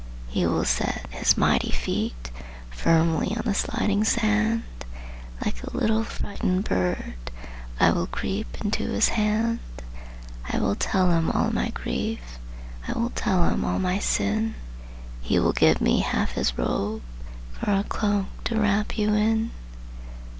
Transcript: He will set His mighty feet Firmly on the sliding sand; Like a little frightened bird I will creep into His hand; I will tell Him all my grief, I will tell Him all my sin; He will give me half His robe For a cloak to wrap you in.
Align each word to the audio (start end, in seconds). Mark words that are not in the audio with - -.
He 0.27 0.47
will 0.47 0.65
set 0.65 1.05
His 1.11 1.37
mighty 1.37 1.69
feet 1.69 2.31
Firmly 2.71 3.35
on 3.37 3.43
the 3.45 3.53
sliding 3.53 4.03
sand; 4.03 4.63
Like 5.45 5.61
a 5.61 5.77
little 5.77 6.03
frightened 6.03 6.63
bird 6.63 7.13
I 7.79 7.91
will 7.91 8.07
creep 8.07 8.47
into 8.65 8.87
His 8.87 9.09
hand; 9.09 9.59
I 10.49 10.57
will 10.57 10.73
tell 10.73 11.11
Him 11.11 11.29
all 11.29 11.51
my 11.51 11.69
grief, 11.69 12.39
I 12.87 12.93
will 12.93 13.11
tell 13.11 13.47
Him 13.47 13.63
all 13.63 13.77
my 13.77 13.99
sin; 13.99 14.55
He 15.21 15.37
will 15.37 15.53
give 15.53 15.79
me 15.79 15.99
half 15.99 16.31
His 16.31 16.57
robe 16.57 17.03
For 17.51 17.69
a 17.71 17.83
cloak 17.83 18.25
to 18.45 18.59
wrap 18.59 18.97
you 18.97 19.13
in. 19.13 19.51